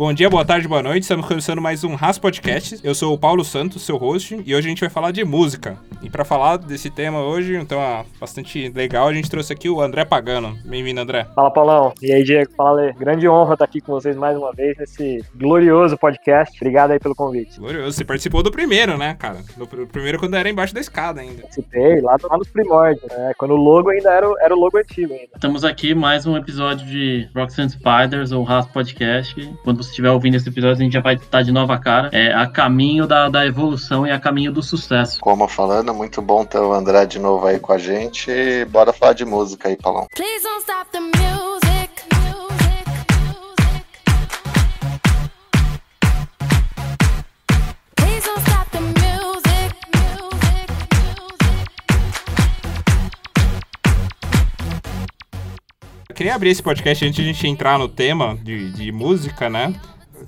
[0.00, 1.02] Bom dia, boa tarde, boa noite.
[1.02, 2.80] Estamos começando mais um Ras Podcast.
[2.82, 5.76] Eu sou o Paulo Santos, seu host, e hoje a gente vai falar de música.
[6.02, 9.78] E para falar desse tema hoje, um tema bastante legal, a gente trouxe aqui o
[9.78, 10.56] André Pagano.
[10.64, 11.26] Bem-vindo, André.
[11.34, 11.92] Fala, Paulão.
[12.00, 12.50] E aí, Diego?
[12.56, 12.92] Fala, Lê.
[12.94, 16.56] Grande honra estar aqui com vocês mais uma vez nesse glorioso podcast.
[16.56, 17.60] Obrigado aí pelo convite.
[17.60, 17.92] Glorioso.
[17.92, 19.40] Você participou do primeiro, né, cara?
[19.54, 21.42] Do primeiro quando era embaixo da escada ainda.
[21.42, 23.34] Participei, lá, lá nos primórdios, né?
[23.36, 25.28] Quando o logo ainda era, era o logo antigo ainda.
[25.34, 29.34] Estamos aqui mais um episódio de Rocks and Spiders, ou Ras Podcast.
[29.62, 32.10] Quando você estiver ouvindo esse episódio, a gente já vai estar de nova cara.
[32.12, 35.20] É a caminho da, da evolução e a caminho do sucesso.
[35.20, 38.30] Como falando, muito bom ter o André de novo aí com a gente.
[38.30, 40.06] E bora falar de música aí, Paulão.
[40.14, 41.39] Please don't stop the music.
[56.20, 59.74] Queria abrir esse podcast antes de a gente entrar no tema de, de música, né?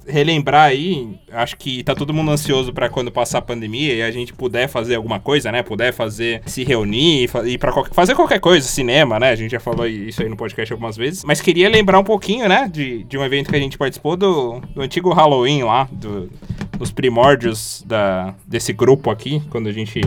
[0.06, 4.10] relembrar aí, acho que tá todo mundo ansioso para quando passar a pandemia e a
[4.10, 5.62] gente puder fazer alguma coisa, né?
[5.62, 9.30] Puder fazer, se reunir e para fazer qualquer coisa, cinema, né?
[9.30, 11.24] A gente já falou isso aí no podcast algumas vezes.
[11.24, 12.70] Mas queria lembrar um pouquinho, né?
[12.72, 16.30] De, de um evento que a gente participou do, do antigo Halloween lá, do,
[16.78, 20.00] dos primórdios da, desse grupo aqui, quando a gente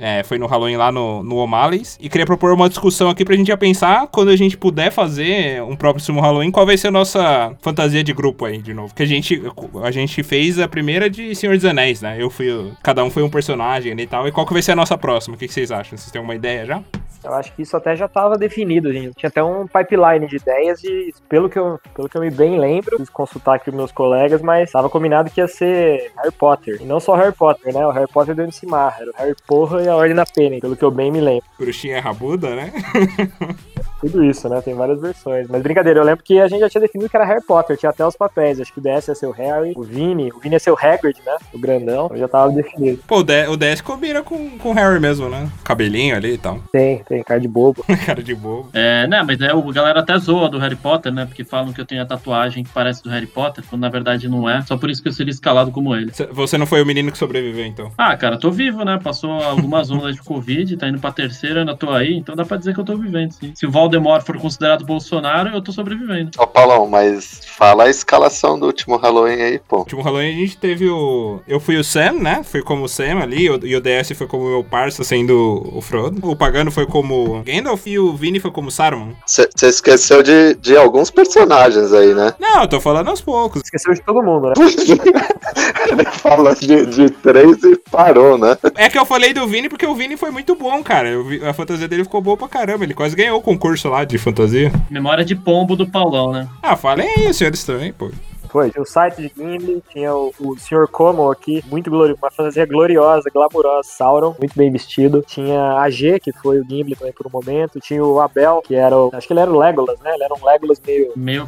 [0.00, 1.98] é, foi no Halloween lá no, no O'Malley's.
[2.00, 5.62] E queria propor uma discussão aqui pra gente já pensar, quando a gente puder fazer
[5.62, 8.94] um próximo Halloween, qual vai ser a nossa fantasia de grupo aí, de novo.
[8.94, 9.40] Que a gente,
[9.82, 12.16] a gente fez a primeira de Senhor dos Anéis, né?
[12.18, 12.72] Eu fui.
[12.82, 14.26] Cada um foi um personagem e tal.
[14.26, 15.36] E qual que vai ser a nossa próxima?
[15.36, 15.98] O que, que vocês acham?
[15.98, 16.82] Vocês têm uma ideia já?
[17.22, 19.14] Eu acho que isso até já estava definido, gente.
[19.14, 22.58] Tinha até um pipeline de ideias e, pelo que eu, pelo que eu me bem
[22.58, 26.78] lembro, preciso consultar aqui os meus colegas, mas estava combinado que ia ser Harry Potter.
[26.80, 27.86] E não só Harry Potter, né?
[27.86, 30.58] O Harry Potter do MC Mar, era o Harry Porra e a Ordem da Pena,
[30.60, 31.44] pelo que eu bem me lembro.
[31.58, 32.72] Bruxinha Rabuda, né?
[34.00, 34.60] tudo isso, né?
[34.60, 35.46] Tem várias versões.
[35.48, 37.90] Mas brincadeira, eu lembro que a gente já tinha definido que era Harry Potter, tinha
[37.90, 38.60] até os papéis.
[38.60, 40.78] Acho que o DS ia ser o Harry, o Vini, o Vini ia ser o
[40.80, 41.36] Hagrid, né?
[41.52, 43.02] O grandão, já tava definido.
[43.06, 45.50] Pô, o DS combina com, com o Harry mesmo, né?
[45.64, 46.60] Cabelinho ali e tal.
[46.72, 47.84] Tem, tem, cara de bobo.
[48.06, 48.68] cara de bobo.
[48.72, 51.26] É, né, mas é, o galera até zoa do Harry Potter, né?
[51.26, 54.28] Porque falam que eu tenho a tatuagem que parece do Harry Potter, quando na verdade
[54.28, 54.62] não é.
[54.62, 56.12] Só por isso que eu seria escalado como ele.
[56.32, 57.90] Você não foi o menino que sobreviveu, então?
[57.98, 58.98] Ah, cara, tô vivo, né?
[59.02, 62.56] Passou algumas ondas de Covid, tá indo pra terceira, ainda tô aí, então dá pra
[62.56, 63.52] dizer que eu tô vivendo, sim.
[63.54, 66.30] Se o Valdemort for considerado considerado Bolsonaro, eu tô sobrevivendo.
[66.38, 69.76] Ó, Paulão, mas fala a escalação do último Halloween aí, pô.
[69.76, 71.40] No último Halloween a gente teve o.
[71.48, 72.42] Eu fui o Sam, né?
[72.44, 75.80] Fui como o Sam ali, e o DS foi como o meu parça, sendo o
[75.80, 76.20] Frodo.
[76.28, 79.14] O Pagano foi como Gandalf e o Vini foi como Saruman.
[79.26, 82.34] Você esqueceu de, de alguns personagens aí, né?
[82.38, 83.62] Não, eu tô falando aos poucos.
[83.64, 84.54] Esqueceu de todo mundo, né?
[85.90, 88.56] Ele fala de, de três e parou, né?
[88.76, 91.08] É que eu falei do Vini porque o Vini foi muito bom, cara.
[91.48, 92.84] a fantasia dele ficou boa pra caramba.
[92.84, 94.72] Ele quase ganhou o concurso lá de fantasia.
[94.90, 96.48] Memória de pombo do Paulão, né?
[96.62, 98.10] Ah, falem aí, senhores também, pô.
[98.50, 100.88] Foi, tinha o site de Gimli, tinha o, o Sr.
[100.90, 105.22] Como aqui, muito glorioso, uma fantasia gloriosa, glamurosa, Sauron, muito bem vestido.
[105.24, 107.78] Tinha a G, que foi o Gimli também por um momento.
[107.78, 109.10] Tinha o Abel, que era o.
[109.14, 110.12] Acho que ele era o Legolas, né?
[110.14, 111.12] Ele era um Legolas meio.
[111.14, 111.46] Meio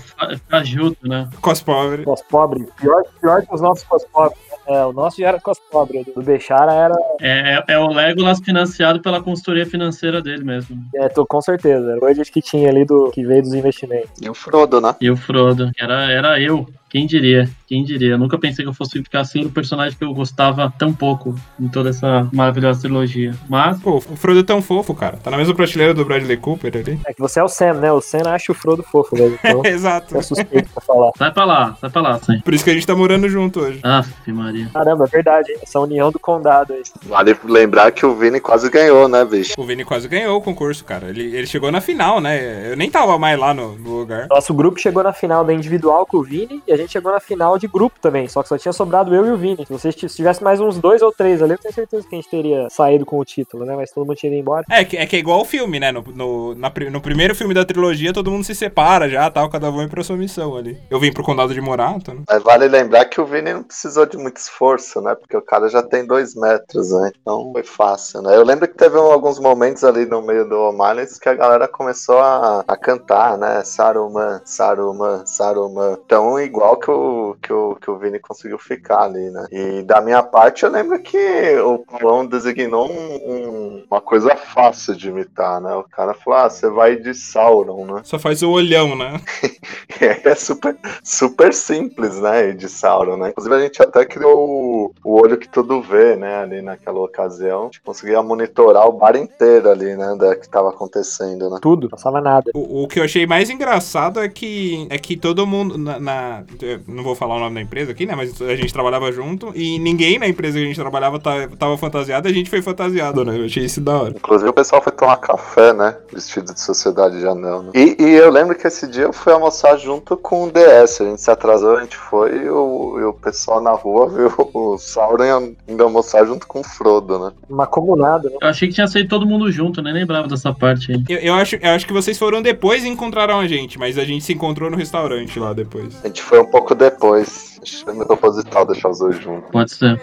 [0.49, 1.28] fajuto, né?
[1.41, 2.04] Cos pobre.
[2.04, 2.69] Cos pobre.
[2.81, 4.38] Pior, pior que os nossos cos pobres.
[4.67, 6.95] É, o nosso já era cos pobre, do Bechara era.
[7.21, 10.77] É, é o Legolas financiado pela consultoria financeira dele mesmo.
[10.95, 11.93] É, tô, com certeza.
[11.93, 14.11] Era o que tinha ali do que veio dos investimentos.
[14.21, 14.95] E o Frodo, né?
[15.00, 16.67] E o Frodo, era, era eu.
[16.93, 17.49] Quem diria?
[17.67, 18.11] Quem diria?
[18.11, 21.35] Eu nunca pensei que eu fosse ficar assim o personagem que eu gostava tão pouco
[21.59, 23.33] em toda essa maravilhosa trilogia.
[23.49, 23.81] Mas.
[23.81, 25.17] Pô, o Frodo é tão fofo, cara.
[25.17, 27.01] Tá na mesma prateleira do Bradley Cooper ali.
[27.07, 27.91] É que você é o Sam, né?
[27.91, 29.39] O Sam acha o Frodo fofo, velho.
[29.43, 30.19] Então, Exato.
[30.19, 31.13] É suspeito pra falar.
[31.17, 32.41] Sai pra lá, sai pra lá, Sam.
[32.41, 33.81] Por isso que a gente tá morando junto hoje.
[33.83, 34.69] Ah, Maria.
[34.71, 35.59] Caramba, é verdade, hein?
[35.63, 36.83] Essa união do condado aí.
[37.07, 39.55] Vale lembrar que o Vini quase ganhou, né, bicho?
[39.57, 41.09] O Vini quase ganhou o concurso, cara.
[41.09, 42.71] Ele, ele chegou na final, né?
[42.71, 44.27] Eu nem tava mais lá no, no lugar.
[44.29, 47.20] Nosso grupo chegou na final da individual com o Vini e a gente chegou na
[47.20, 49.66] final de grupo também, só que só tinha sobrado eu e o Vini.
[49.66, 52.31] Se vocês tivessem mais uns dois ou três ali, eu tenho certeza que a gente
[52.31, 53.76] teria saído com o título, né?
[53.76, 54.65] Mas todo mundo tinha ido embora.
[54.70, 55.93] É, é que é igual o filme, né?
[55.93, 59.70] No, no, na, no primeiro filme da trilogia, todo mundo se separa já, tal, cada
[59.70, 60.78] um vai pra sua missão ali.
[60.91, 62.22] Eu vim pro condado de Morata, né?
[62.28, 65.14] Mas vale lembrar que o Vini não precisou de muito esforço, né?
[65.14, 67.12] Porque o cara já tem dois metros, né?
[67.20, 68.37] Então foi fácil, né?
[68.37, 72.19] Eu lembro que teve alguns momentos ali no meio do O'Malley que a galera começou
[72.19, 73.62] a, a cantar, né?
[73.64, 75.99] Saruman, Saruman, Saruman.
[76.05, 79.47] Então, igual que o, que o, que o Vini conseguiu ficar ali, né?
[79.51, 84.95] E da minha parte, eu lembro que o Paulão designou um, um, uma coisa fácil
[84.95, 85.75] de imitar, né?
[85.75, 88.01] O cara falou: ah, você vai de Sauron, né?
[88.05, 89.21] Só faz o olhão, né?
[90.01, 92.53] é super, super simples, né?
[92.53, 93.31] De Sauron, né?
[93.31, 96.43] Inclusive, a gente até criou o, o olho que tudo vê, né?
[96.43, 97.63] Ali naquela ocasião.
[97.63, 100.17] A gente conseguia monitorar o bar inteiro ali, né?
[100.19, 101.59] Da que tava acontecendo, né?
[101.61, 102.51] Tudo, passava nada.
[102.55, 106.45] O, o que eu achei mais engraçado é que, é que todo mundo, na, na
[106.87, 108.14] não vou falar o nome da empresa aqui, né?
[108.14, 112.29] Mas a gente trabalhava junto e ninguém na empresa que a gente trabalhava tava fantasiado,
[112.29, 113.38] a gente foi fantasiado, né?
[113.38, 114.14] Eu achei isso da hora.
[114.17, 115.97] Inclusive o pessoal foi tomar café, né?
[116.12, 117.70] Vestido de sociedade de anel, né?
[117.75, 121.00] E, e eu lembro que esse dia eu fui almoçar junto com o DS.
[121.00, 124.32] A gente se atrasou, a gente foi e o, e o pessoal na rua viu
[124.53, 127.32] o Sauron indo almoçar junto com o Frodo, né?
[127.49, 128.37] Uma comunada, né?
[128.41, 131.05] Eu achei que tinha saído todo mundo junto, nem lembrava dessa parte aí.
[131.09, 134.05] Eu, eu acho, eu acho que vocês foram depois e encontraram a gente, mas a
[134.05, 135.94] gente se encontrou no restaurante lá depois.
[136.03, 137.59] A gente foi um pouco depois.
[137.62, 139.50] Acho que foi proposital deixar os dois juntos.
[139.50, 140.00] Pode ser.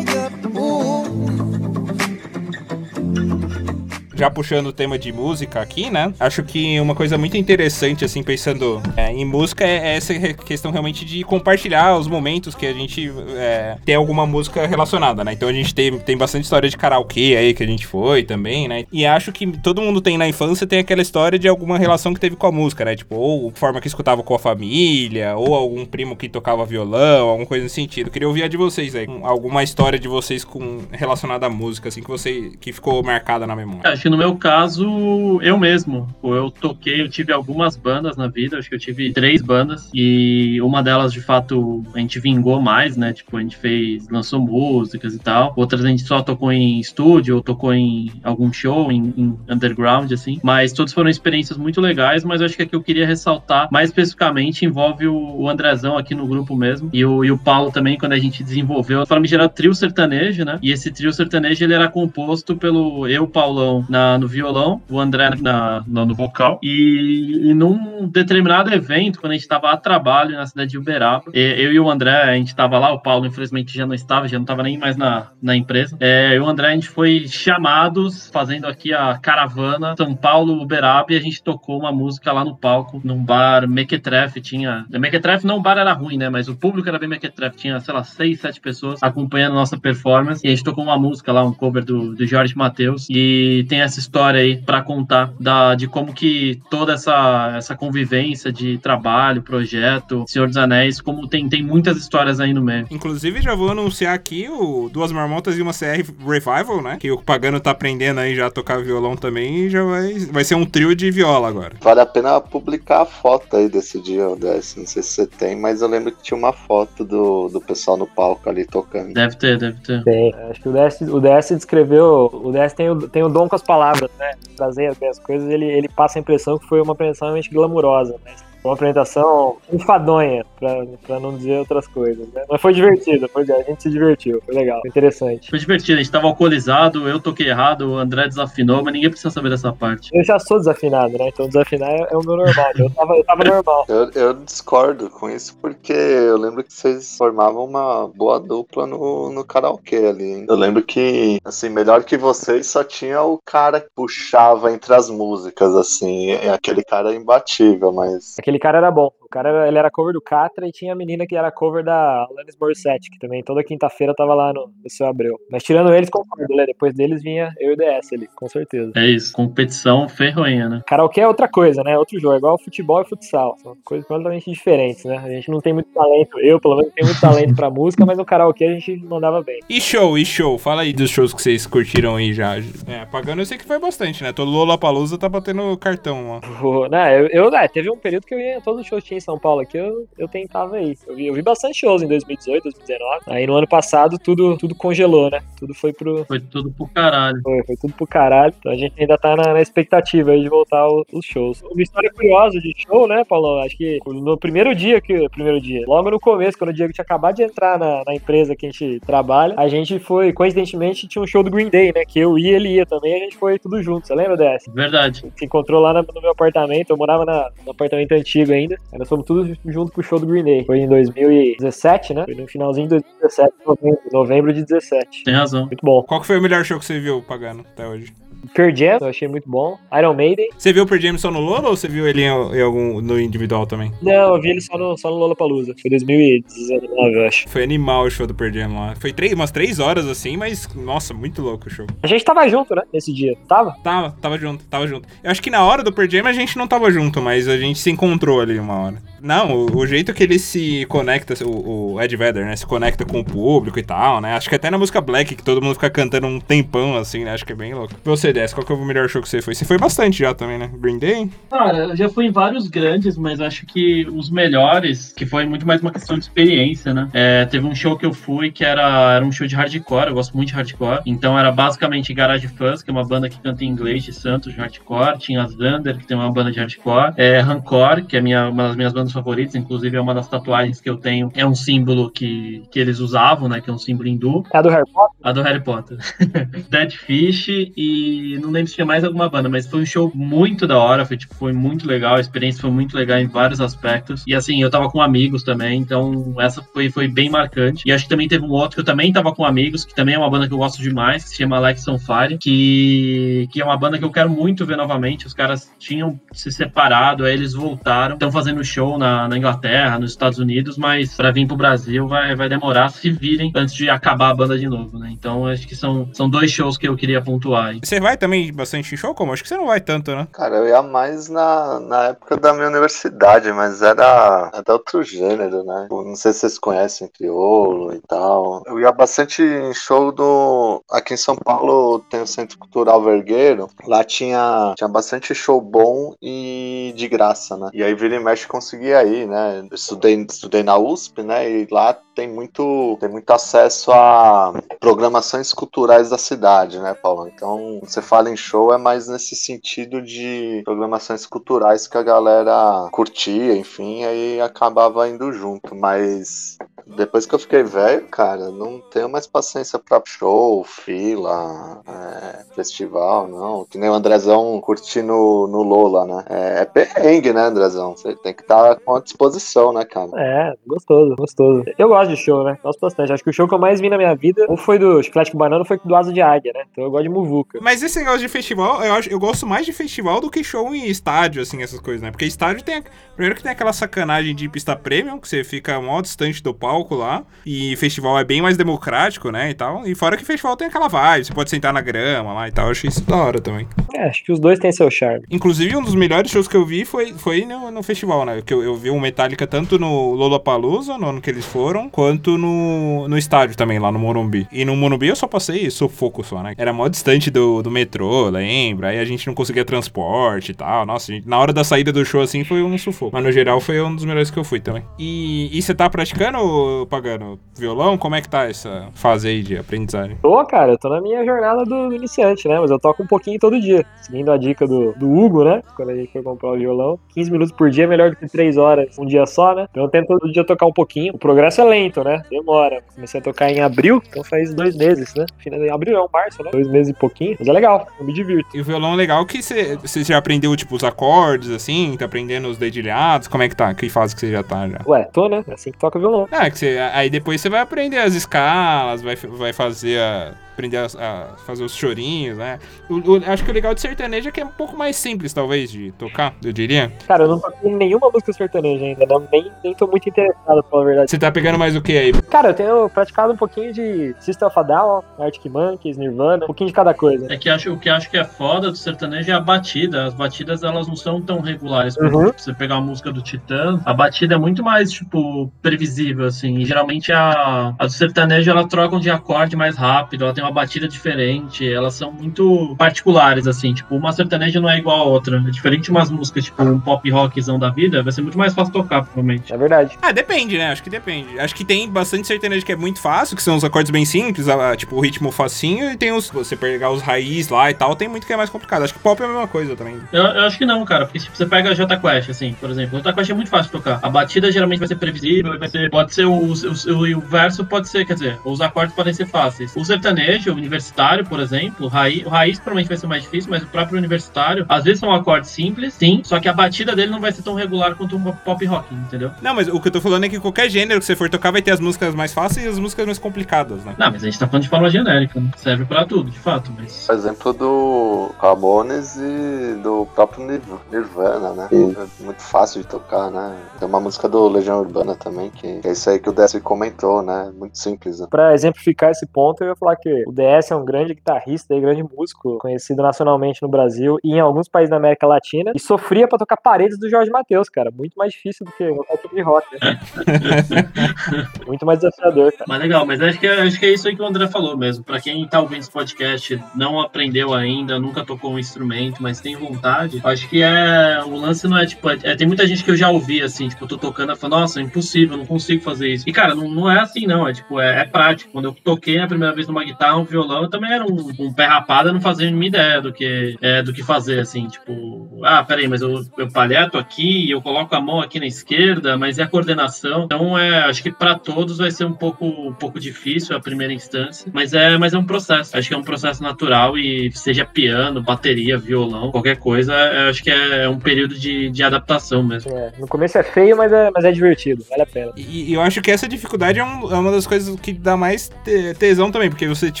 [4.21, 6.13] Já puxando o tema de música aqui, né?
[6.19, 10.71] Acho que uma coisa muito interessante, assim, pensando é, em música, é essa re- questão
[10.71, 15.33] realmente de compartilhar os momentos que a gente é, tem alguma música relacionada, né?
[15.33, 18.67] Então a gente tem, tem bastante história de karaokê aí que a gente foi também,
[18.67, 18.85] né?
[18.91, 22.19] E acho que todo mundo tem na infância tem aquela história de alguma relação que
[22.19, 22.95] teve com a música, né?
[22.95, 27.47] Tipo, ou forma que escutava com a família, ou algum primo que tocava violão, alguma
[27.47, 28.11] coisa nesse sentido.
[28.11, 32.03] Queria ouvir a de vocês aí, alguma história de vocês com relacionada à música, assim,
[32.03, 33.89] que você que ficou marcada na memória.
[33.91, 36.07] Acho no meu caso, eu mesmo.
[36.23, 39.89] Eu toquei, eu tive algumas bandas na vida, acho que eu tive três bandas.
[39.93, 43.13] E uma delas, de fato, a gente vingou mais, né?
[43.13, 45.53] Tipo, a gente fez, lançou músicas e tal.
[45.55, 50.11] Outras a gente só tocou em estúdio, ou tocou em algum show, em, em underground,
[50.11, 50.39] assim.
[50.43, 53.89] Mas todas foram experiências muito legais, mas acho que a que eu queria ressaltar, mais
[53.89, 56.89] especificamente, envolve o, o Andrezão aqui no grupo mesmo.
[56.91, 60.43] E o, e o Paulo também, quando a gente desenvolveu, para me gerar trio sertanejo,
[60.45, 60.59] né?
[60.61, 65.29] E esse trio sertanejo, ele era composto pelo eu, Paulão, na, no violão, o André
[65.41, 66.59] na, na- no vocal.
[66.63, 71.25] E, e num determinado evento, quando a gente estava a trabalho na cidade de Uberaba,
[71.33, 74.37] eu e o André, a gente estava lá, o Paulo infelizmente já não estava, já
[74.37, 75.95] não estava nem mais na, na empresa.
[75.99, 80.61] É, eu e o André, a gente foi chamados, fazendo aqui a caravana São Paulo,
[80.61, 84.85] Uberaba, e a gente tocou uma música lá no palco, num bar Mequetrefe, tinha...
[84.89, 87.93] Mequetrefe não, o bar era ruim, né, mas o público era bem Mequetrefe, tinha, sei
[87.93, 91.43] lá, seis, sete pessoas acompanhando a nossa performance, e a gente tocou uma música lá,
[91.43, 95.87] um cover do, do Jorge Matheus, e tem essa história aí pra contar da, de
[95.87, 101.63] como que toda essa, essa convivência de trabalho, projeto, Senhor dos Anéis, como tem, tem
[101.63, 102.87] muitas histórias aí no meio.
[102.89, 106.97] Inclusive, já vou anunciar aqui o Duas Marmotas e uma CR Revival, né?
[106.99, 110.43] Que o Pagano tá aprendendo aí já a tocar violão também e já vai, vai
[110.43, 111.75] ser um trio de viola agora.
[111.81, 114.75] Vale a pena publicar a foto aí desse dia, DS.
[114.75, 117.97] Não sei se você tem, mas eu lembro que tinha uma foto do, do pessoal
[117.97, 119.13] no palco ali tocando.
[119.13, 120.03] Deve ter, deve ter.
[120.03, 120.33] Tem.
[120.49, 122.29] Acho que o DS, o DS descreveu.
[122.33, 124.33] O DS tem o, tem o dom com as palavras, né?
[124.57, 128.35] Trazer as coisas, ele, ele passa a impressão que foi uma apresentação realmente glamurosa, né?
[128.61, 132.43] Foi uma apresentação enfadonha, pra, pra não dizer outras coisas, né?
[132.49, 135.49] Mas foi divertido, foi, a gente se divertiu, foi legal, foi interessante.
[135.49, 139.31] Foi divertido, a gente tava alcoolizado, eu toquei errado, o André desafinou, mas ninguém precisa
[139.31, 140.09] saber dessa parte.
[140.13, 141.29] Eu já sou desafinado, né?
[141.29, 142.71] Então desafinar é, é o meu normal.
[142.77, 143.85] Eu tava, eu tava normal.
[143.87, 149.31] Eu, eu discordo com isso porque eu lembro que vocês formavam uma boa dupla no,
[149.31, 150.23] no karaokê ali.
[150.33, 150.45] hein?
[150.47, 155.09] Eu lembro que, assim, melhor que vocês só tinha o cara que puxava entre as
[155.09, 156.31] músicas, assim.
[156.31, 158.35] e Aquele cara é imbatível, mas.
[158.39, 159.11] Aquele cara era bom.
[159.21, 161.83] O cara era- ele era cover do Catra e tinha a menina que era cover
[161.83, 165.37] da Alanis Morissette, que também toda quinta-feira tava lá no, no seu Abreu.
[165.49, 166.65] Mas tirando eles, concordo, né?
[166.65, 168.91] Depois deles vinha eu e o DS ali, com certeza.
[168.95, 170.81] É isso, competição ferroinha, né?
[170.85, 171.97] Karaokê é outra coisa, né?
[171.97, 173.55] Outro jogo, é igual futebol e futsal.
[173.63, 175.17] São coisas completamente diferentes, né?
[175.17, 178.05] A gente não tem muito talento, eu pelo menos não tenho muito talento pra música,
[178.05, 179.59] mas no karaokê a gente mandava bem.
[179.69, 180.57] E show, e show?
[180.57, 182.57] Fala aí dos shows que vocês curtiram aí já.
[182.87, 184.33] É, Pagano eu sei que foi bastante, né?
[184.33, 186.41] Todo Lollapalooza tá batendo cartão, ó.
[186.59, 189.09] Pô, né, eu, eu é, teve um período que eu ia, todos os shows que
[189.09, 190.97] tinha em São Paulo aqui, eu, eu tentava ir.
[191.07, 193.21] Eu vi, eu vi bastante shows em 2018, 2019.
[193.27, 195.39] Aí no ano passado tudo, tudo congelou, né?
[195.57, 196.25] Tudo foi pro.
[196.25, 197.39] Foi tudo pro caralho.
[197.43, 198.53] Foi, foi tudo pro caralho.
[198.59, 201.61] Então a gente ainda tá na, na expectativa aí de voltar ao- os shows.
[201.63, 203.59] Uma história curiosa de show, né, Paulão?
[203.61, 205.27] Acho que no primeiro dia que.
[205.29, 208.55] Primeiro dia, logo no começo, quando o Diego tinha acabado de entrar na, na empresa
[208.55, 212.03] que a gente trabalha, a gente foi, coincidentemente, tinha um show do Green Day, né?
[212.05, 214.07] Que eu ia, ele ia também, a gente foi tudo junto.
[214.07, 214.71] Você lembra dessa?
[214.71, 215.23] Verdade.
[215.35, 216.89] se encontrou lá na- no meu apartamento.
[216.89, 218.77] Eu morava na- no apartamento antigo ainda.
[218.91, 220.65] Aí nós fomos todos junto pro show do Green Day.
[220.65, 222.25] Foi em 2017, né?
[222.25, 225.23] Foi no finalzinho de 2017, novembro, novembro de 17.
[225.23, 225.65] Tem razão.
[225.65, 226.03] Muito bom.
[226.03, 228.13] Qual que foi o melhor show que você viu, Pagano, até hoje?
[228.53, 229.77] Pearl Jam, eu achei muito bom.
[229.97, 230.49] Iron Maiden.
[230.57, 233.01] Você viu o Per Jam só no Lola ou você viu ele em, em algum
[233.01, 233.91] no individual também?
[234.01, 235.73] Não, eu vi ele só no, só no Lollapalooza.
[235.81, 237.49] Foi 2019, eu acho.
[237.49, 238.95] Foi animal o show do Per Jam lá.
[238.99, 241.85] Foi três, umas três horas assim, mas nossa, muito louco o show.
[242.01, 242.83] A gente tava junto, né?
[242.93, 243.37] Nesse dia.
[243.47, 243.75] Tava?
[243.83, 245.07] Tava, tava junto, tava junto.
[245.23, 247.57] Eu acho que na hora do Per Jam a gente não tava junto, mas a
[247.57, 249.10] gente se encontrou ali uma hora.
[249.21, 252.55] Não, o, o jeito que ele se conecta, o, o Ed Vedder, né?
[252.55, 254.33] Se conecta com o público e tal, né?
[254.35, 257.33] Acho que até na música Black, que todo mundo fica cantando um tempão assim, né?
[257.33, 257.93] Acho que é bem louco.
[258.03, 259.53] Você, Dess, qual que é o melhor show que você foi?
[259.53, 260.69] Você foi bastante já também, né?
[260.73, 261.29] Green Day?
[261.49, 265.65] Cara, eu já fui em vários grandes, mas acho que os melhores, que foi muito
[265.67, 267.09] mais uma questão de experiência, né?
[267.13, 270.13] É, teve um show que eu fui que era, era um show de hardcore, eu
[270.13, 271.01] gosto muito de hardcore.
[271.05, 274.53] Então era basicamente Garage Fuzz, que é uma banda que canta em inglês de Santos,
[274.53, 275.19] de hardcore.
[275.19, 277.13] Tinha Zander, que tem uma banda de hardcore.
[277.17, 280.79] É, Rancor, que é minha, uma das minhas bandas favoritas, inclusive é uma das tatuagens
[280.79, 281.31] que eu tenho.
[281.35, 283.61] É um símbolo que, que eles usavam, né?
[283.61, 284.43] Que é um símbolo hindu.
[284.53, 285.17] É a do Harry Potter?
[285.23, 285.97] A do Harry Potter.
[286.69, 290.67] Dead Fish e não lembro se tinha mais alguma banda, mas foi um show muito
[290.67, 294.23] da hora, foi, tipo, foi muito legal, a experiência foi muito legal em vários aspectos.
[294.27, 297.83] E assim, eu tava com amigos também, então essa foi, foi bem marcante.
[297.85, 300.15] E acho que também teve um outro que eu também tava com amigos, que também
[300.15, 303.61] é uma banda que eu gosto demais, que se chama Alex on Fire, que, que
[303.61, 305.27] é uma banda que eu quero muito ver novamente.
[305.27, 310.11] Os caras tinham se separado, aí eles voltaram, estão fazendo show na, na Inglaterra, nos
[310.11, 314.29] Estados Unidos, mas para vir pro Brasil vai, vai demorar, se virem antes de acabar
[314.29, 315.09] a banda de novo, né?
[315.11, 317.79] Então acho que são, são dois shows que eu queria pontuar aí.
[317.83, 319.15] Você vai também bastante em show?
[319.15, 319.33] Como?
[319.33, 320.27] Acho que você não vai tanto, né?
[320.31, 325.63] Cara, eu ia mais na, na época da minha universidade, mas era até outro gênero,
[325.63, 325.83] né?
[325.83, 328.61] Tipo, Não sei se vocês conhecem Criolo e tal.
[328.67, 330.83] Eu ia bastante em show do.
[330.91, 333.67] Aqui em São Paulo tem o Centro Cultural Vergueiro.
[333.87, 337.69] Lá tinha, tinha bastante show bom e de graça, né?
[337.73, 339.65] E aí vira e mexe conseguia ir, né?
[339.69, 341.49] Eu estudei, estudei na USP, né?
[341.49, 347.27] E lá tem muito, tem muito acesso a programações culturais da cidade, né, Paulo?
[347.27, 352.89] Então, você fala em show, é mais nesse sentido de programações culturais que a galera
[352.91, 355.75] curtia, enfim, aí acabava indo junto.
[355.75, 362.53] Mas depois que eu fiquei velho, cara, não tenho mais paciência pra show, fila, é,
[362.53, 363.65] festival, não.
[363.65, 366.25] Que nem o Andrezão curtir no, Lola, né?
[366.29, 367.95] É, é perrengue, né, Andrezão?
[367.95, 370.09] Você tem que estar com a disposição, né, cara?
[370.17, 371.63] É, gostoso, gostoso.
[371.77, 372.57] Eu gosto de show, né?
[372.63, 373.11] Gosto bastante.
[373.13, 375.31] Acho que o show que eu mais vi na minha vida, ou foi do Chiclete
[375.31, 376.63] com Banana, ou foi do Asa de Águia, né?
[376.71, 377.59] Então eu gosto de muvuca.
[377.61, 380.73] Mas esse negócio de festival, eu, acho, eu gosto mais de festival do que show
[380.73, 382.11] em estádio, assim, essas coisas, né?
[382.11, 382.77] Porque estádio tem.
[382.77, 382.83] a-
[383.15, 386.95] Primeiro que tem aquela sacanagem de pista premium, que você fica mó distante do palco
[386.95, 387.23] lá.
[387.45, 389.49] E festival é bem mais democrático, né?
[389.51, 389.85] E tal.
[389.85, 392.65] E fora que festival tem aquela vibe, você pode sentar na grama lá e tal.
[392.65, 393.67] Eu achei isso da hora também.
[393.93, 395.23] É, acho que os dois têm seu charme.
[395.29, 398.41] Inclusive, um dos melhores shows que eu vi foi, foi no, no festival, né?
[398.43, 402.37] Que eu, eu vi o Metallica tanto no Lollapalooza, no ano que eles foram, quanto
[402.37, 404.47] no, no estádio também, lá no Morumbi.
[404.51, 406.53] E no Morumbi eu só passei sufoco só, né?
[406.57, 408.89] Era mó distante do, do metrô, lembra?
[408.89, 410.85] Aí a gente não conseguia transporte e tal.
[410.85, 413.11] Nossa, gente- na hora da saída do show, assim, foi um sufoco.
[413.13, 414.83] Mas no geral foi um dos melhores que eu fui também.
[414.99, 417.97] E, você tá praticando, Pagano, violão?
[417.97, 420.17] Como é que tá essa fase aí de aprendizagem?
[420.21, 422.59] Tô, cara, eu tô na minha jornada do iniciante, né?
[422.59, 423.85] Mas eu toco um pouquinho todo dia.
[424.01, 425.61] Seguindo a dica do, do Hugo, né?
[425.75, 426.99] Quando a gente foi comprar o violão.
[427.13, 429.67] 15 minutos por dia é melhor do que 3 horas um dia só, né?
[429.69, 431.13] Então eu tento todo dia tocar um pouquinho.
[431.13, 432.23] O progresso é lento, né?
[432.29, 432.83] Demora.
[432.93, 435.25] Comecei a tocar em abril, então faz dois meses, né?
[435.71, 436.51] Abril é um março, né?
[436.51, 437.35] Dois meses e pouquinho.
[437.39, 438.55] Mas é legal, eu me divirto.
[438.55, 442.47] E o violão é legal que você já aprendeu, tipo, os acordes, assim, tá aprendendo
[442.47, 443.73] os dedilhados, como é que tá?
[443.73, 444.79] Que fase que você já tá já?
[444.85, 445.43] Ué, tô, né?
[445.47, 446.27] É assim que toca violão.
[446.31, 450.33] Ah, que você, aí depois você vai aprender as escalas, vai, vai fazer a.
[450.53, 452.59] aprender a, a fazer os chorinhos, né?
[452.89, 455.33] O- o- acho que o legal de sertanejo é que é um pouco mais simples,
[455.33, 456.91] talvez, de tocar, eu diria.
[457.07, 459.27] Cara, eu não toquei nenhuma música sertaneja ainda, né?
[459.31, 461.11] Nem, nem tô muito interessado, pela verdade.
[461.11, 462.13] Você tá pegando mais o que aí?
[462.23, 466.47] Cara, eu tenho praticado um pouquinho de System of a Down, Arctic Monkeys, Nirvana, um
[466.47, 467.31] pouquinho de cada coisa.
[467.31, 470.05] É que acho, o que acho que é foda do sertanejo é a batida.
[470.05, 471.95] As batidas elas não são tão regulares.
[471.95, 472.21] Por Uhum.
[472.21, 476.57] exemplo, você pegar a música do Titã, a batida é muito mais, tipo, previsível, assim.
[476.57, 480.51] E geralmente a, a do sertanejo ela troca de acorde mais rápido, ela tem uma
[480.51, 483.73] batida diferente, elas são muito particulares, assim.
[483.73, 485.37] Tipo, uma sertaneja não é igual a outra.
[485.37, 488.53] É diferente de umas músicas, tipo, um pop rockzão da vida, vai ser muito mais
[488.53, 489.53] fácil tocar, provavelmente.
[489.53, 489.97] É verdade.
[490.01, 490.71] Ah, depende, né?
[490.71, 491.39] Acho que depende.
[491.39, 494.47] Acho que tem bastante sertanejo que é muito fácil, que são os acordes bem simples,
[494.77, 496.29] tipo, o ritmo facinho, e tem os.
[496.31, 498.83] Você pegar os raiz lá e tal, tem muito que é mais complicado.
[498.83, 499.97] Acho que pop é a mesma coisa também.
[500.11, 502.69] Eu, eu acho que não, cara, porque tipo, você pega a Jota Quest, assim, por
[502.69, 502.97] exemplo.
[502.97, 503.99] A Jota Quest é muito fácil de tocar.
[504.01, 507.65] A batida geralmente vai ser previsível, vai ser, pode ser o, o, o, o verso
[507.65, 509.73] pode ser, quer dizer, os acordes podem ser fáceis.
[509.75, 513.63] O sertanejo, o universitário, por exemplo, raiz, o raiz provavelmente vai ser mais difícil, mas
[513.63, 517.19] o próprio universitário, às vezes são acordes simples, sim, só que a batida dele não
[517.19, 519.31] vai ser tão regular quanto um pop rock, entendeu?
[519.41, 521.51] Não, mas o que eu tô falando é que qualquer gênero que você for tocar
[521.51, 523.95] vai ter as músicas mais fáceis e as músicas mais complicadas, né?
[523.97, 525.49] Não, mas a gente tá falando de forma genérica, né?
[525.57, 527.05] serve pra tudo, de fato, mas.
[527.07, 530.61] Por exemplo do Ramones e do próprio Nir-
[530.91, 531.67] Nirvana, né?
[531.71, 533.55] É muito fácil de tocar, né?
[533.79, 536.61] Tem uma música do Legião Urbana também, que que é isso aí que o Décio
[536.61, 537.51] comentou, né?
[537.57, 538.27] Muito simples, né?
[538.29, 541.79] Pra exemplificar esse ponto, eu ia falar que o DS é um grande guitarrista e
[541.81, 546.27] grande músico, conhecido nacionalmente no Brasil e em alguns países da América Latina, e sofria
[546.27, 547.91] pra tocar paredes do Jorge Matheus, cara.
[547.91, 549.99] Muito mais difícil do que o tipo de rock, né?
[551.67, 552.65] Muito mais desafiador, cara.
[552.67, 554.77] Mas legal, mas acho que, é- acho que é isso aí que o André falou
[554.77, 555.03] mesmo.
[555.03, 559.55] Pra quem tá ouvindo esse podcast, não aprendeu ainda, nunca tocou um instrumento, mas tem
[559.55, 561.21] vontade, acho que é.
[561.25, 562.09] O lance não é tipo.
[562.09, 564.35] É, é- tem muita gente que eu já ouvi assim, tipo, eu tô tocando e
[564.35, 566.27] falo, nossa, é impossível, não consigo fazer isso.
[566.27, 567.47] E cara, não, não é assim, não.
[567.47, 568.51] É tipo, é, é prático.
[568.51, 571.53] Quando eu toquei a primeira vez numa guitarra, um violão, eu também era um, um
[571.53, 574.67] pé rapado, eu não fazia a mínima ideia do que, é, do que fazer, assim,
[574.67, 579.17] tipo, ah, peraí, mas eu, eu palheto aqui, eu coloco a mão aqui na esquerda,
[579.17, 580.23] mas é a coordenação.
[580.25, 583.93] Então, é, acho que para todos vai ser um pouco, um pouco difícil a primeira
[583.93, 585.77] instância, mas é, mas é um processo.
[585.77, 590.43] Acho que é um processo natural e seja piano, bateria, violão, qualquer coisa, é, acho
[590.43, 592.71] que é um período de, de adaptação mesmo.
[592.71, 595.31] É, no começo é feio, mas é, mas é divertido, vale a pena.
[595.35, 598.15] E, e eu acho que essa dificuldade é, um- é uma das coisas que dá
[598.17, 600.00] mais te- tesão também, porque você, tipo,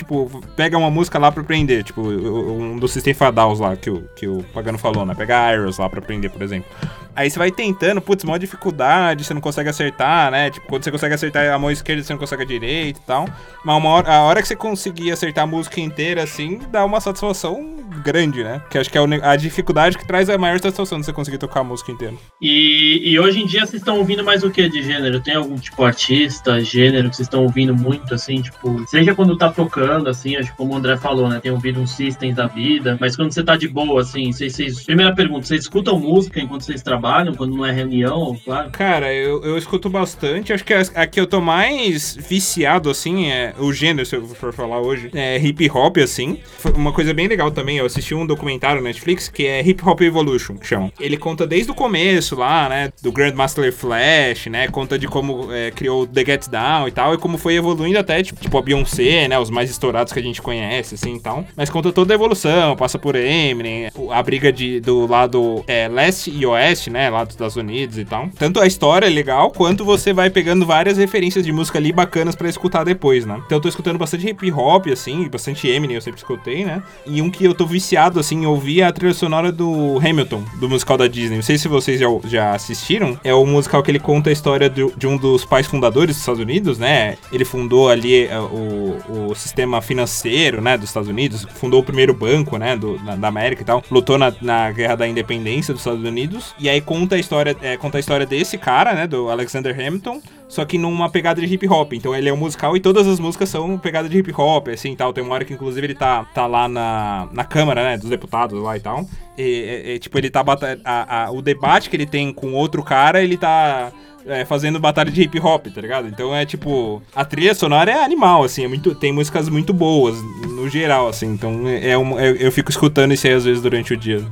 [0.55, 4.27] pega uma música lá pra aprender, tipo, um dos System Fadals lá, que o, que
[4.27, 5.13] o Pagano falou, né?
[5.15, 6.69] Pega Iros lá pra aprender, por exemplo.
[7.15, 10.49] Aí você vai tentando, putz, maior dificuldade, você não consegue acertar, né?
[10.49, 13.27] Tipo, quando você consegue acertar a mão esquerda, você não consegue a direita e tal.
[13.65, 17.01] Mas uma hora, a hora que você conseguir acertar a música inteira, assim, dá uma
[17.01, 18.61] satisfação grande, né?
[18.69, 21.59] Que acho que é a dificuldade que traz a maior satisfação de você conseguir tocar
[21.59, 22.13] a música inteira.
[22.41, 25.19] E, e hoje em dia vocês estão ouvindo mais o que de gênero?
[25.19, 29.51] Tem algum tipo artista, gênero que vocês estão ouvindo muito, assim, tipo, seja quando tá
[29.51, 31.39] tocando, assim, acho como o André falou, né?
[31.41, 34.83] Tem ouvido uns systems da vida, mas quando você tá de boa, assim, vocês, vocês-
[34.83, 37.00] primeira pergunta, vocês escutam música enquanto vocês trabalham,
[37.37, 38.69] quando não é reunião, claro?
[38.71, 40.53] Cara, eu, eu escuto bastante.
[40.53, 44.53] Acho que a, que eu tô mais viciado, assim, é o gênero, se eu for
[44.53, 46.39] falar hoje, é hip hop, assim.
[46.59, 47.77] Foi uma coisa bem legal também.
[47.77, 50.91] Eu assisti um documentário na Netflix que é Hip Hop Evolution, que chama.
[50.99, 52.91] Ele conta desde o começo lá, né?
[53.01, 54.67] Do Grandmaster Flash, né?
[54.67, 58.21] Conta de como é, criou The Get Down e tal, e como foi evoluindo até,
[58.21, 59.39] tipo, tipo a Beyoncé, né?
[59.39, 61.45] Os mais estourados que a gente conhece, assim e tal.
[61.55, 66.29] Mas conta toda a evolução, passa por Eminem, a briga de, do lado é, leste
[66.31, 67.09] e oeste, né?
[67.09, 68.29] Lá dos Estados Unidos e tal.
[68.37, 72.35] Tanto a história é legal, quanto você vai pegando várias referências de música ali bacanas
[72.35, 73.41] pra escutar depois, né?
[73.45, 76.81] Então eu tô escutando bastante hip hop, assim, bastante Eminem eu sempre escutei, né?
[77.05, 80.69] E um que eu tô viciado, assim, ouvir é a trilha sonora do Hamilton, do
[80.69, 81.35] musical da Disney.
[81.37, 83.19] Não sei se vocês já, já assistiram.
[83.23, 86.19] É o musical que ele conta a história do- de um dos pais fundadores dos
[86.21, 87.17] Estados Unidos, né?
[87.31, 88.97] Ele fundou ali é, o,
[89.29, 93.27] o sistema financeiro, né, dos Estados Unidos, fundou o primeiro banco, né, do, na- da
[93.27, 97.15] América e tal, lutou na, na guerra da independência dos Estados Unidos, e aí conta
[97.15, 101.09] a história, é, conta a história desse cara, né, do Alexander Hamilton, só que numa
[101.09, 101.93] pegada de hip hop.
[101.93, 104.95] Então ele é um musical e todas as músicas são pegada de hip hop, assim,
[104.95, 105.13] tal.
[105.13, 108.61] Tem uma hora que inclusive ele tá, tá lá na, na Câmara, né, dos deputados
[108.61, 109.05] lá e tal.
[109.37, 110.43] E, é- é, tipo, ele tá
[110.83, 113.91] a, a- o debate que ele tem com outro cara, ele tá
[114.25, 116.07] é, fazendo batalha de hip hop, tá ligado?
[116.07, 120.15] Então é tipo, a trilha sonora é animal, assim, é muito, tem músicas muito boas
[120.49, 121.27] no geral, assim.
[121.27, 124.23] Então é, um, é- eu fico escutando isso aí às vezes durante o dia,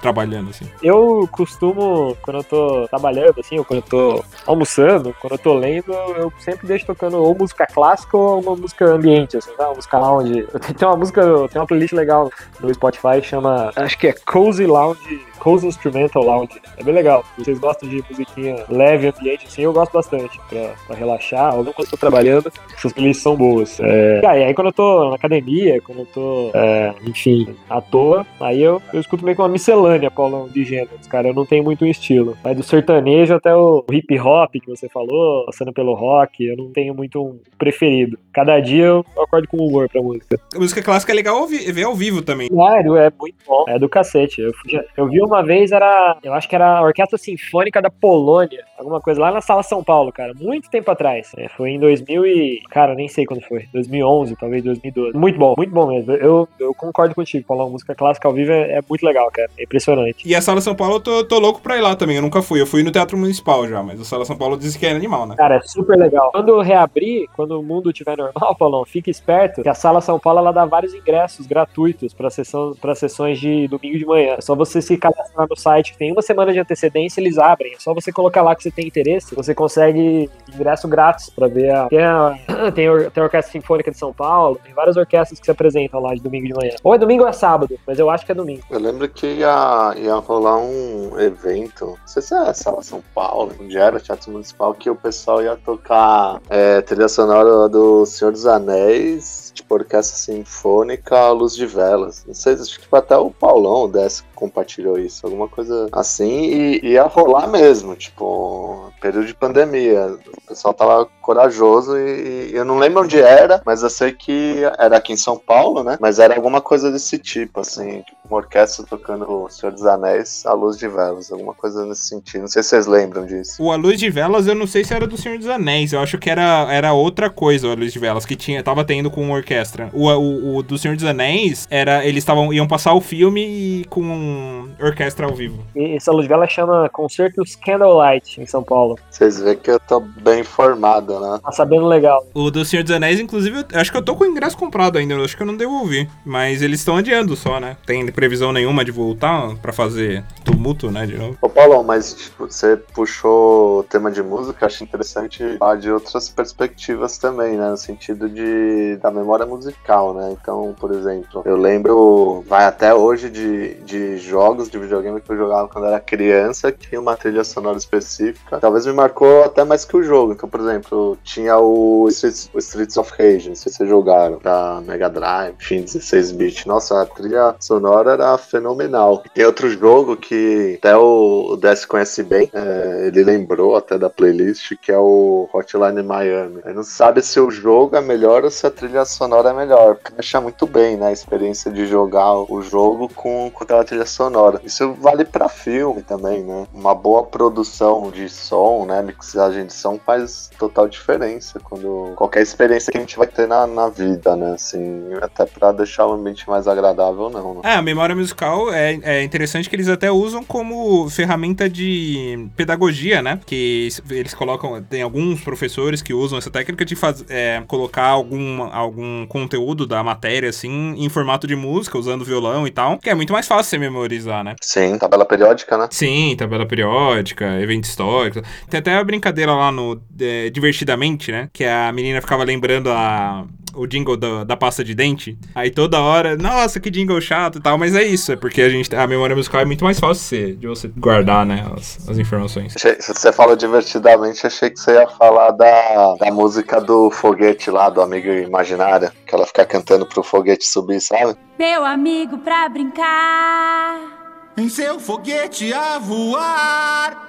[0.00, 0.66] trabalhando, assim.
[0.82, 5.54] Eu costumo, quando eu tô trabalhando, assim, ou quando eu tô almoçando, quando eu tô
[5.54, 9.66] lendo, eu sempre deixo tocando ou música clássica ou uma música ambiente, assim, tá?
[9.68, 10.46] Uma música lounge.
[10.78, 12.30] Tem uma música, tem uma playlist legal
[12.60, 16.60] no Spotify, chama, acho que é Cozy Lounge, Cozy Instrumental Lounge.
[16.76, 17.24] É bem legal.
[17.36, 20.38] Vocês gostam de musiquinha leve, ambiente, assim, eu gosto bastante.
[20.48, 23.78] Pra, pra relaxar, ou não quando eu tô trabalhando, essas playlists são boas.
[23.80, 24.20] É...
[24.26, 28.26] Ah, e aí quando eu tô na academia, quando eu tô, é, enfim, à toa,
[28.40, 31.28] aí eu, eu escuto meio que uma miscelânea, Paulão, de gêneros, cara.
[31.28, 32.36] Eu não tenho muito um estilo.
[32.42, 36.70] Vai do sertanejo até o hip hop que você falou, passando pelo rock, eu não
[36.70, 38.18] tenho muito um preferido.
[38.32, 40.38] Cada dia eu acordo com humor pra música.
[40.54, 42.48] A música clássica é legal ver ao vivo também.
[42.48, 43.64] Claro, é muito bom.
[43.68, 44.40] É do cacete.
[44.40, 46.16] Eu, fui- eu vi uma vez, era.
[46.22, 48.64] Eu acho que era a Orquestra Sinfônica da Polônia.
[48.78, 50.32] Alguma coisa lá na Sala São Paulo, cara.
[50.34, 51.32] Muito tempo atrás.
[51.36, 52.62] É, foi em 2000 e.
[52.70, 53.66] Cara, nem sei quando foi.
[53.72, 55.16] 2011, talvez 2012.
[55.16, 56.12] Muito bom, muito bom mesmo.
[56.12, 57.70] Eu, eu concordo contigo, Paulão.
[57.70, 59.50] Música clássica ao vivo é, é muito legal, cara.
[59.58, 60.26] É impressionante.
[60.26, 62.16] E a Sala São Paulo eu tô, tô louco pra ir lá também.
[62.16, 62.60] Eu nunca fui.
[62.60, 65.26] Eu fui no Teatro Municipal já, mas a Sala São Paulo diz que é animal,
[65.26, 65.34] né?
[65.36, 66.30] Cara, é super legal.
[66.32, 70.38] Quando reabrir, quando o mundo estiver normal, Paulão, fique esperto que a Sala São Paulo
[70.38, 74.34] ela dá vários ingressos gratuitos para sessão, para sessões de domingo de manhã.
[74.38, 77.74] É só você se cadastrar no site, tem uma semana de antecedência, eles abrem.
[77.74, 81.70] É só você colocar lá que você tem interesse, você consegue ingresso grátis para ver
[81.70, 82.38] a tem, a
[82.72, 86.14] tem, tem a Orquestra Sinfônica de São Paulo, tem várias orquestras que se apresentam lá
[86.14, 86.74] de domingo de manhã.
[86.82, 88.62] Ou é domingo ou é sábado, mas eu acho que é domingo.
[88.70, 93.52] Eu lembro que ia, ia rolar um evento, não sei se é Sala São Paulo,
[93.60, 98.32] onde era o Teatro Municipal, que o pessoal ia tocar é, trilha sonora do Senhor
[98.32, 102.24] dos Anéis, tipo orquestra sinfônica à luz de velas.
[102.26, 106.92] Não sei, acho que tipo, até o Paulão Desc compartilhou isso, alguma coisa assim, e
[106.92, 110.16] ia rolar mesmo, tipo, período de pandemia.
[110.36, 114.62] O pessoal tava corajoso e, e eu não lembro onde era, mas eu sei que
[114.78, 115.98] era aqui em São Paulo, né?
[116.00, 120.44] Mas era alguma coisa desse tipo, assim, tipo uma orquestra tocando O Senhor dos Anéis
[120.46, 122.42] à luz de velas, alguma coisa nesse sentido.
[122.42, 123.62] Não sei se vocês lembram disso.
[123.62, 125.92] O A Luz de Velas, eu não sei se era do Senhor dos Anéis.
[125.92, 128.84] Eu acho que era, era outra coisa, o A Luz de Velas, que tinha, tava
[128.84, 129.90] tendo com orquestra.
[129.92, 132.04] O, o, o do Senhor dos Anéis era.
[132.04, 135.64] Eles tavam, iam passar o filme com orquestra ao vivo.
[135.74, 138.98] E essa luz vela chama Concertos Candlelight em São Paulo.
[139.10, 141.38] Vocês veem que eu tô bem informado, né?
[141.42, 142.26] Tá sabendo legal.
[142.34, 144.98] O do Senhor dos Anéis, inclusive, eu acho que eu tô com o ingresso comprado
[144.98, 145.14] ainda.
[145.14, 146.08] Eu acho que eu não devolvi.
[146.24, 147.76] Mas eles estão adiando só, né?
[147.86, 151.06] Tem previsão nenhuma de voltar pra fazer tumulto, né?
[151.06, 151.38] De novo.
[151.40, 156.28] Ô Paulão, mas tipo, você puxou o tema de música, acho interessante falar de outras
[156.28, 157.70] perspectivas também, né?
[157.70, 160.36] No sentido de da memória musical, né?
[160.40, 165.36] Então, por exemplo, eu lembro, vai até hoje de, de jogos de videogame que eu
[165.36, 168.58] jogava quando era criança, que tinha uma trilha sonora específica.
[168.58, 170.32] Talvez me marcou até mais que o jogo.
[170.32, 174.38] Então, por exemplo, tinha o Streets, o Streets of Rage, não sei se vocês jogaram,
[174.42, 176.64] da Mega Drive, enfim, 16 bits.
[176.66, 179.22] Nossa, a trilha sonora era fenomenal.
[179.34, 184.74] Tem outro jogo que até o, DS conhece bem, é, ele lembrou até da playlist,
[184.80, 186.60] que é o Hotline Miami.
[186.64, 189.96] Ele não sabe se o jogo é melhor ou se a trilha sonora é melhor.
[189.96, 194.06] Porque achar muito bem, né, a experiência de jogar o jogo com, com aquela trilha
[194.06, 194.60] sonora.
[194.64, 196.66] Isso vale pra filme também, né?
[196.72, 202.90] Uma boa produção de som, né, mixagem de som faz total diferença quando qualquer experiência
[202.90, 206.48] que a gente vai ter na, na vida, né, assim, até pra deixar o ambiente
[206.48, 207.60] mais agradável não, né?
[207.64, 213.22] É, a memória musical é, é interessante que eles até usam como ferramenta de pedagogia,
[213.22, 213.40] né?
[213.44, 218.62] Que eles colocam, tem alguns professores que usam essa técnica de faz, é, colocar algum,
[218.62, 223.14] algum conteúdo da matéria, assim, em formato de música, usando violão e tal, que é
[223.14, 224.54] muito mais fácil você memorizar, né?
[224.60, 225.88] Sim, tabela periódica, né?
[225.90, 228.42] Sim, tabela periódica, evento histórico.
[228.68, 231.48] Tem até a brincadeira lá no é, Divertidamente, né?
[231.52, 233.44] Que a menina ficava lembrando a,
[233.78, 235.38] o jingle da, da pasta de dente.
[235.54, 237.78] Aí toda hora, nossa, que jingle chato e tal.
[237.78, 240.28] Mas é isso, é porque a gente a memória musical é muito mais fácil de,
[240.28, 242.74] ser, de você guardar, né, as, as informações.
[242.74, 248.00] Você falou divertidamente, achei que você ia falar da, da música do foguete lá, do
[248.00, 251.36] amigo imaginário, que ela fica cantando pro foguete subir, sabe?
[251.58, 254.18] Meu amigo pra brincar.
[254.56, 257.27] Em seu foguete a voar.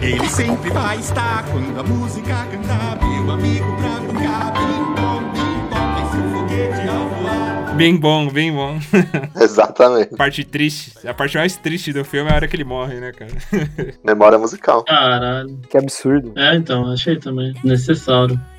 [0.00, 2.98] Ele sempre vai estar quando a música cantar.
[3.02, 4.52] Meu amigo pra brincar.
[4.52, 5.98] Bim bom, bim bom.
[5.98, 6.98] Em seu foguete a
[7.64, 7.74] voar.
[7.76, 8.78] Bem bom, bem bom.
[9.40, 10.14] Exatamente.
[10.16, 13.12] parte triste, a parte mais triste do filme é a hora que ele morre, né,
[13.12, 13.32] cara?
[14.04, 14.84] Memória musical.
[14.84, 15.58] Caralho.
[15.68, 16.32] Que absurdo.
[16.36, 17.54] É, então, achei também.
[17.64, 18.38] Necessário.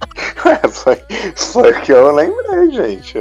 [0.45, 0.97] É, foi,
[1.35, 3.15] foi o que eu lembrei, gente.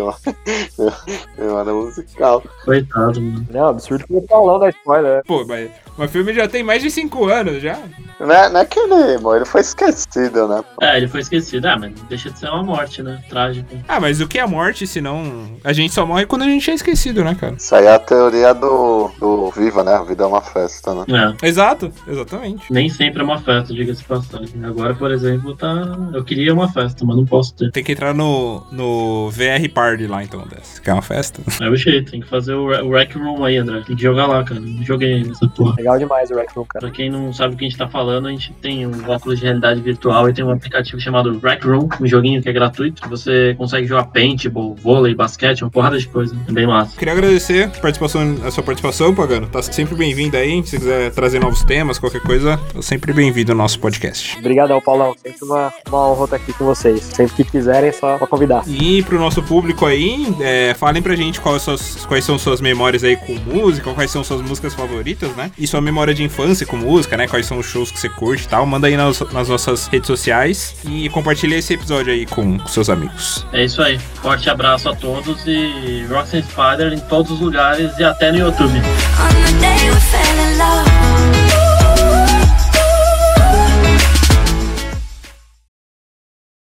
[1.36, 2.40] Memória musical.
[2.64, 3.44] Coitado, mano.
[3.50, 5.16] Não, absurdo que o Paulão da spoiler.
[5.16, 5.22] né?
[5.26, 7.78] Pô, mas o filme já tem mais de 5 anos já.
[8.18, 10.64] Não é, não é que ele, ele foi esquecido, né?
[10.80, 11.66] É, ele foi esquecido.
[11.66, 13.22] Ah, mas deixa de ser uma morte, né?
[13.28, 13.76] Trágica.
[13.86, 15.50] Ah, mas o que é a morte, se não...
[15.62, 17.54] A gente só morre quando a gente é esquecido, né, cara?
[17.58, 19.94] Isso aí é a teoria do, do Viva, né?
[19.94, 21.04] A vida é uma festa, né?
[21.42, 21.46] É.
[21.46, 22.72] Exato, exatamente.
[22.72, 24.64] Nem sempre é uma festa, diga-se passagem.
[24.64, 25.96] Agora, por exemplo, tá.
[26.14, 27.70] Eu queria uma festa, mas não posso ter.
[27.70, 30.80] Tem que entrar no, no VR Party lá, então, dessa.
[30.80, 31.42] Que é uma festa.
[31.60, 33.82] É o jeito, tem que fazer o, o Rec Room aí, André.
[33.86, 34.60] Tem que jogar lá, cara.
[34.60, 35.76] Não joguei nessa porra.
[35.86, 36.86] Legal demais o Rec Room, cara.
[36.86, 39.38] Pra quem não sabe o que a gente tá falando, a gente tem um óculos
[39.38, 43.08] de realidade virtual e tem um aplicativo chamado Rec Room, um joguinho que é gratuito.
[43.08, 46.36] Você consegue jogar paintball, vôlei, basquete, uma porrada de coisa.
[46.48, 46.96] É bem massa.
[46.96, 49.46] Queria agradecer a, participação, a sua participação, Pagano.
[49.46, 50.60] Tá sempre bem-vindo aí.
[50.66, 54.36] Se quiser trazer novos temas, qualquer coisa, tá sempre bem-vindo ao nosso podcast.
[54.40, 55.14] Obrigadão, Paulão.
[55.22, 57.00] Sempre uma, uma honra estar aqui com vocês.
[57.00, 58.64] Sempre que quiserem, é só pra convidar.
[58.66, 63.04] E pro nosso público aí, é, falem pra gente quais, suas, quais são suas memórias
[63.04, 65.52] aí com música, quais são suas músicas favoritas, né?
[65.56, 67.28] E sua memória de infância com música, né?
[67.28, 68.64] Quais são os shows que você curte e tal.
[68.64, 72.88] Manda aí nas, nas nossas redes sociais e compartilha esse episódio aí com, com seus
[72.88, 73.46] amigos.
[73.52, 73.98] É isso aí.
[73.98, 78.78] Forte abraço a todos e Roxanne Spider em todos os lugares e até no YouTube.
[78.78, 81.35] On the day we fell in love.